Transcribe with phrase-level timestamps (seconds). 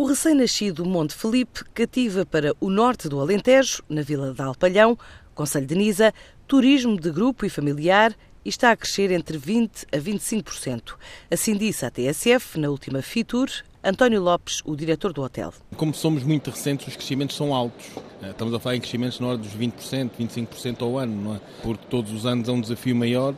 [0.00, 4.98] O recém-nascido Monte Felipe cativa para o norte do Alentejo, na vila de Alpalhão,
[5.34, 6.14] Conselho de Nisa,
[6.48, 10.94] turismo de grupo e familiar e está a crescer entre 20% a 25%.
[11.30, 13.50] Assim disse a TSF na última FITUR,
[13.84, 15.52] António Lopes, o diretor do hotel.
[15.76, 17.84] Como somos muito recentes, os crescimentos são altos.
[18.22, 21.40] Eh, estamos a falar em crescimentos na hora dos 20%, 25% ao ano, não é?
[21.62, 23.34] Porque todos os anos é um desafio maior.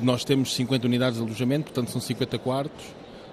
[0.00, 2.86] Nós temos 50 unidades de alojamento, portanto são 50 quartos.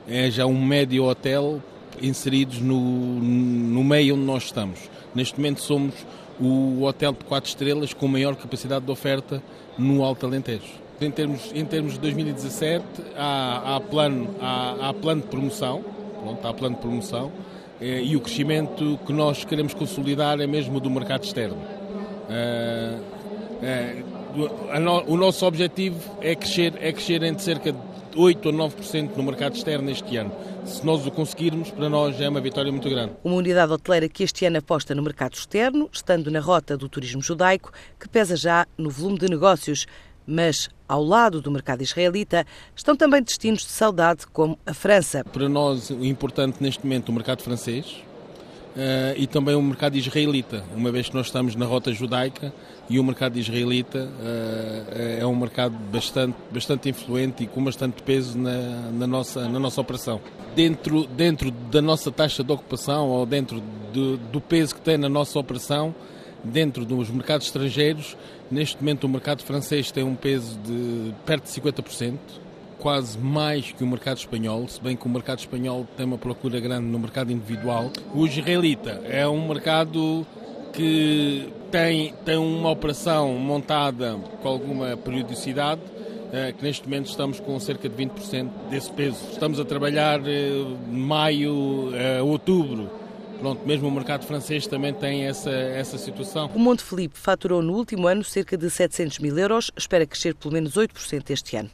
[0.05, 1.63] É já um médio hotel
[2.01, 4.79] inseridos no, no meio onde nós estamos.
[5.13, 5.93] Neste momento somos
[6.39, 9.41] o hotel de 4 estrelas com maior capacidade de oferta
[9.77, 10.83] no Alto Alentejo.
[10.99, 15.83] Em termos, em termos de 2017, há, há plano, há, há plano de promoção,
[16.21, 17.31] pronto, há plano de promoção,
[17.81, 21.57] eh, e o crescimento que nós queremos consolidar é mesmo do mercado externo.
[22.29, 22.97] Eh,
[23.61, 24.03] eh,
[25.07, 27.77] o nosso objetivo é crescer, é crescer entre cerca de
[28.15, 30.31] 8 ou 9% no mercado externo este ano.
[30.65, 33.13] Se nós o conseguirmos, para nós é uma vitória muito grande.
[33.23, 37.21] Uma unidade hoteleira que este ano aposta no mercado externo, estando na rota do turismo
[37.21, 39.85] judaico, que pesa já no volume de negócios
[40.25, 45.23] mas, ao lado do mercado israelita, estão também destinos de saudade, como a França.
[45.23, 48.03] Para nós, o importante neste momento o mercado francês
[48.75, 52.53] uh, e também o mercado israelita, uma vez que nós estamos na rota judaica
[52.89, 58.37] e o mercado israelita uh, é um mercado bastante, bastante influente e com bastante peso
[58.37, 60.19] na, na, nossa, na nossa operação.
[60.55, 65.09] Dentro, dentro da nossa taxa de ocupação ou dentro do, do peso que tem na
[65.09, 65.95] nossa operação,
[66.43, 68.17] dentro dos mercados estrangeiros,
[68.51, 72.17] neste momento o mercado francês tem um peso de perto de 50%,
[72.79, 76.59] quase mais que o mercado espanhol, se bem que o mercado espanhol tem uma procura
[76.59, 77.91] grande no mercado individual.
[78.13, 80.25] O israelita é um mercado
[80.73, 85.81] que tem, tem uma operação montada com alguma periodicidade,
[86.31, 89.17] eh, que neste momento estamos com cerca de 20% desse peso.
[89.31, 90.51] Estamos a trabalhar eh,
[90.89, 93.02] maio a outubro
[93.39, 96.49] Pronto, mesmo o mercado francês também tem essa, essa situação.
[96.55, 100.53] O Monte Felipe faturou no último ano cerca de 700 mil euros, espera crescer pelo
[100.53, 101.69] menos 8% este ano.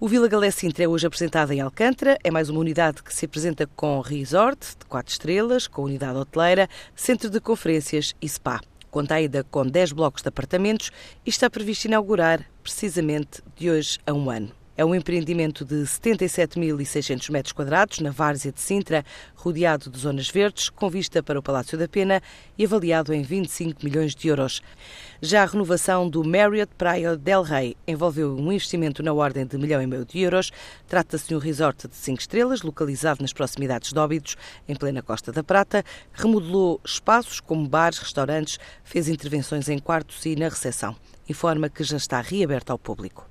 [0.00, 3.26] O Vila Galé Sintra é hoje apresentado em Alcântara, é mais uma unidade que se
[3.26, 8.60] apresenta com resort de 4 estrelas, com unidade hoteleira, centro de conferências e spa.
[8.90, 10.90] Conta ainda com 10 blocos de apartamentos
[11.26, 14.57] e está previsto inaugurar precisamente de hoje a um ano.
[14.78, 20.68] É um empreendimento de 77.600 metros quadrados, na Várzea de Sintra, rodeado de zonas verdes,
[20.68, 22.22] com vista para o Palácio da Pena
[22.56, 24.62] e avaliado em 25 milhões de euros.
[25.20, 29.82] Já a renovação do Marriott Praia del Rey envolveu um investimento na ordem de milhão
[29.82, 30.52] e meio de euros.
[30.86, 34.36] Trata-se de um resort de 5 estrelas, localizado nas proximidades de Óbidos,
[34.68, 35.84] em plena Costa da Prata.
[36.12, 40.94] Remodelou espaços como bares, restaurantes, fez intervenções em quartos e na recepção.
[41.28, 43.28] Informa que já está reaberto ao público.